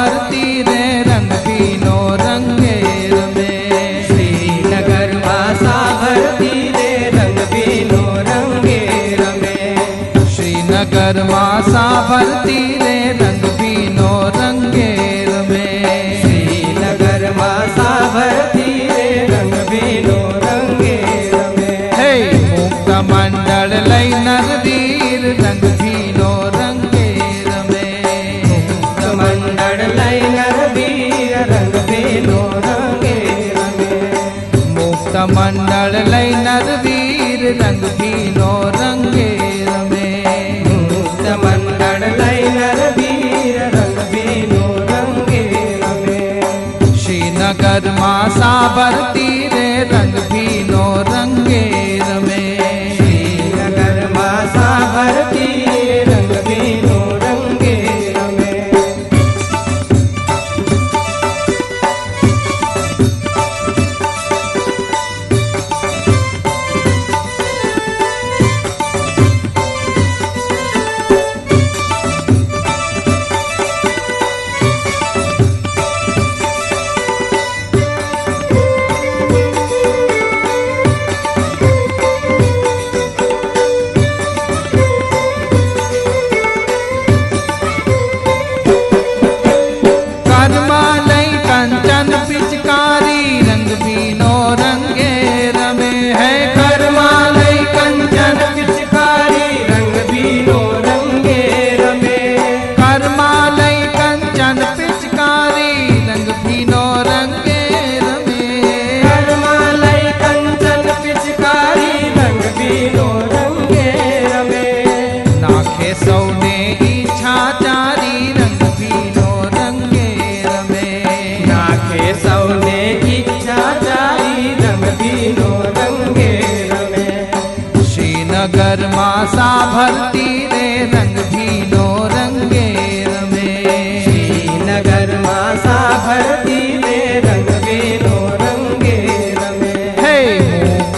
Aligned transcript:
भरती 0.00 0.39
नर 36.20 36.36
नरवीर 36.44 37.42
रंग 37.60 37.82
बीनो 37.98 38.50
रंगेर 38.74 39.70
में 39.90 40.64
मुक्त 40.64 41.22
मंडल 41.44 42.02
लैनर 42.18 42.80
वीर 42.98 43.60
रंग 43.74 43.98
बीनो 44.12 44.66
रंगे 44.90 45.42
रमे। 45.82 46.26
श्रीनगर 47.02 47.90
मासा 48.00 48.38
साबर 48.38 48.98
रे 49.54 49.68
रंग 49.92 50.14
बीनो 50.32 50.84
रंगे 51.08 51.64
में 52.26 52.39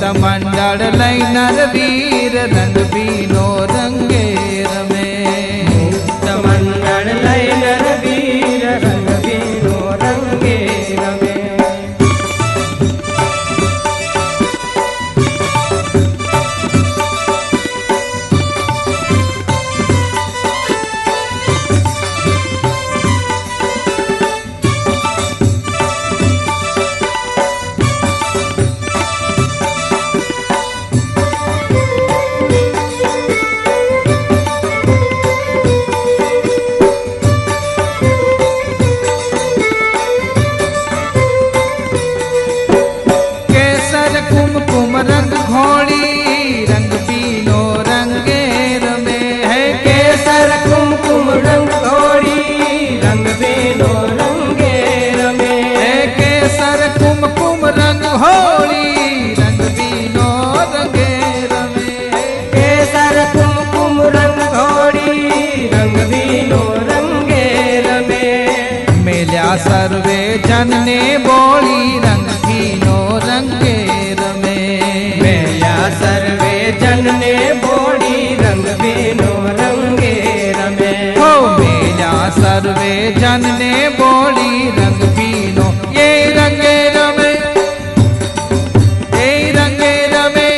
मुक्त 0.00 0.18
मंडल 0.22 0.82
लई 0.98 1.18
नरवीर 1.34 2.34
रंग 2.54 2.76
बीनो 2.92 3.46
रंगे 3.70 4.26
रमे 4.66 4.87
जन 70.46 70.70
ने 70.84 71.00
बोली 71.26 71.98
रंग 72.04 72.28
बीनो 72.46 72.96
रंगे 73.24 73.76
रमे 74.20 74.56
मेला 75.22 75.74
सर्वे 76.00 76.52
जन 76.82 77.04
ने 77.20 77.34
बोड़ी 77.64 78.34
रंग 78.42 78.66
बीनो 78.82 79.30
रंगे 79.60 80.14
रमे 80.58 80.92
हो 81.18 81.30
मेल्या 81.60 82.12
सर्वे 82.38 82.94
जन 83.20 83.46
ने 83.60 83.72
बोली 84.00 84.68
रंग 84.78 85.02
बीनो 85.18 85.66
ये 85.98 86.08
रंगे 86.38 86.76
रमे 86.96 87.32
ये 89.18 89.30
रंगे 89.58 89.94
रमे 90.14 90.50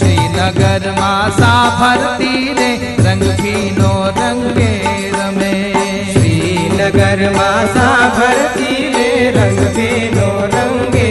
श्रीनगर 0.00 0.90
मासा 1.00 1.52
भरती 1.80 2.34
रे 2.60 2.70
रंग 3.08 3.22
बीनो 3.42 3.81
श्रीनगर 6.82 7.20
मासा 7.34 7.88
भरती 8.14 8.70
रे 8.94 9.10
रंग 9.34 9.58
बीनो 9.74 10.28
रंगे 10.54 11.10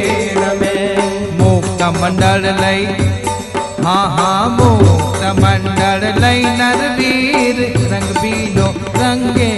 में 0.59 1.38
मुक्त 1.41 1.83
मंडल 2.00 2.47
लई 2.59 2.83
हाँ 3.85 4.03
हाँ 4.18 4.50
मुक्त 4.57 5.23
मंडल 5.39 6.03
लई 6.23 6.44
नरवीर 6.59 7.62
रंग 7.94 8.12
बीनो 8.21 8.68
रंगे 9.00 9.50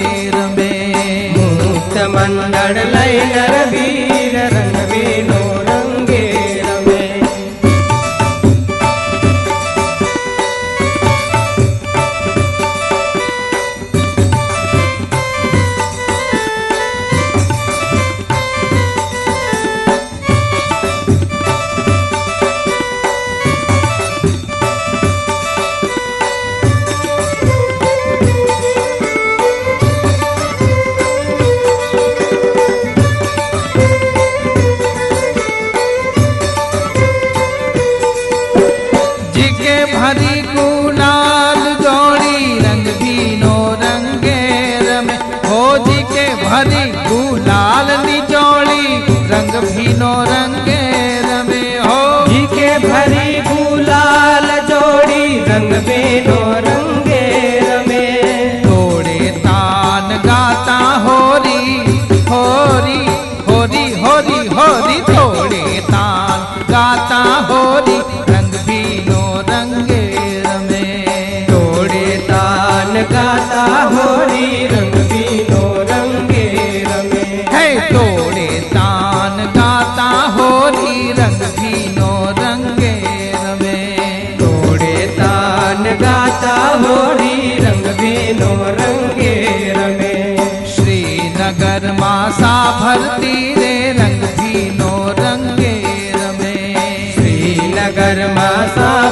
में 0.57 1.33
मुक्त 1.37 1.97
मंडल 2.15 2.77
लैनर 2.95 3.55
वीर 3.73 4.37
रंग 4.53 4.77
बीनो 4.93 5.41
Nanga 55.53 55.92
श्रीनगर 97.83 98.27
मासा। 98.33 99.02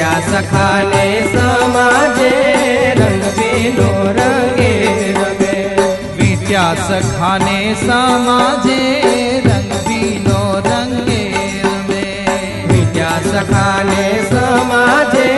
विद्या 0.00 0.20
सखाने 0.26 1.08
समाजे, 1.28 2.30
रंग 2.98 3.22
बीनो 3.36 3.88
रंगे 4.16 4.72
रमे 5.16 5.56
विद्या 6.20 6.62
सखाने 6.88 7.58
समाजे, 7.80 8.78
रंग 9.46 9.72
भीनो 9.88 10.40
रंगे 10.68 11.20
रमे 11.64 12.06
विद्या 12.72 13.10
सखाने 13.28 14.06
समाजे, 14.30 15.28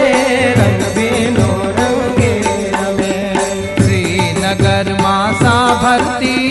रंग 0.61 0.87
बीनो 0.95 1.51
रंगे 1.81 2.33
रमे 2.77 3.19
श्रीनगर 3.83 4.93
मासा 5.03 5.57
भरती 5.83 6.42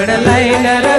मंडल 0.00 0.22
लय 0.26 0.50
नर 0.64 0.90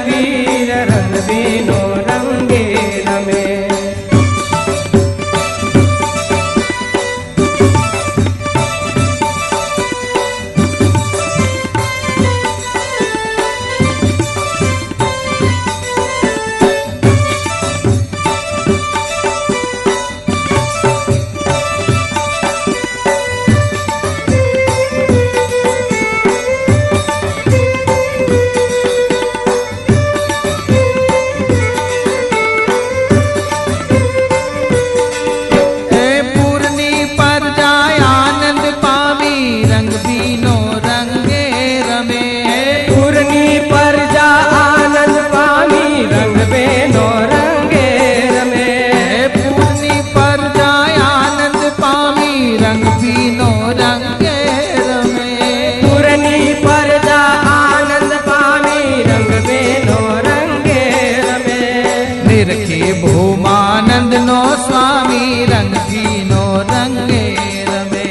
भूमानंद 63.12 64.14
नो 64.14 64.56
स्वामी, 64.56 65.46
रंग 65.46 65.74
भीनो 65.90 66.44
रंगे 66.62 67.26
रमे। 67.70 68.08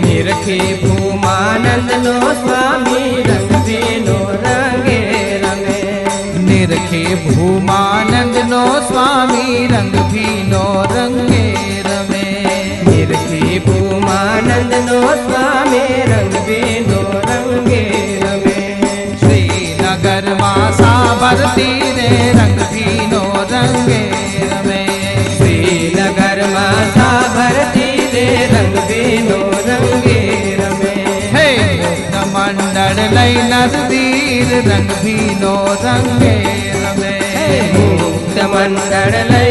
निरखे 0.00 0.58
भूमानंद 0.84 1.92
नो 1.92 2.34
स्वामी, 2.34 3.22
रंग 3.22 3.52
बेनो 3.66 4.18
रंगे 4.44 5.00
रमे। 5.44 5.80
निरखे 6.44 7.04
भूमानंद 7.14 8.36
नो 8.50 8.64
स्वामी, 8.80 9.66
रंग 9.66 9.92
भीनो 10.12 10.64
रंगे 10.92 11.46
रमे। 11.86 12.26
निरखे 12.90 13.58
भूमानंद 13.58 14.74
नो 14.74 15.00
स्वामी, 15.00 15.86
रंग 16.12 16.32
बेनो 16.46 17.02
रंगे 17.30 17.84
रमे। 18.24 18.60
श्रीनगर 19.18 20.34
मासा 20.34 20.92
मंडल 32.94 33.14
लई 33.14 33.34
नरवीर 33.50 34.50
रंग 34.66 34.90
भीनो 35.04 35.54
रंगे 35.84 36.34
रमे। 36.74 37.14
मंडल 38.52 39.14
लय 39.30 39.50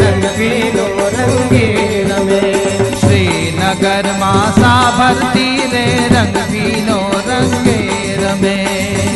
रंग 0.00 0.24
बेनो 0.36 0.86
रंगे 1.14 1.66
रमे। 2.10 2.40
श्रीनगर 3.00 4.10
मासा 4.20 4.74
भरती 4.98 5.48
रे 5.72 5.84
रंग 6.14 6.36
भीनो 6.52 7.00
रंगे 7.28 7.80
रमे। 8.22 8.56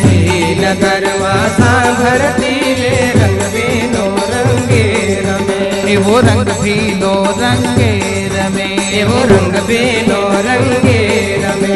श्रीनगर 0.03 1.07
वासा 1.23 1.73
भरती 2.01 2.55
रे 2.81 2.95
रंग 3.17 3.41
बेनो 3.55 4.07
रंगे 4.33 4.85
रमे। 5.29 5.97
वो 6.09 6.19
रंग 6.29 6.53
भीनो 6.63 7.15
रंगे 7.43 7.95
रमे। 8.35 8.69
एवो 9.01 9.23
रंग 9.35 9.63
बेनो 9.71 10.21
रंगे 10.49 10.99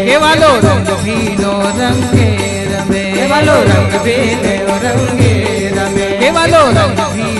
रमे 0.05 0.11
केवलो 0.11 0.49
रंग 0.65 0.89
भीनो 1.03 1.53
रंगे 1.77 2.29
रमे 2.71 3.03
केवलो 3.15 3.55
रंग 3.69 3.93
बेनो 4.05 4.75
रंगे 4.85 5.33
रमे 5.77 6.09
केवलो 6.21 6.61
रंग 6.79 7.01
भी 7.15 7.34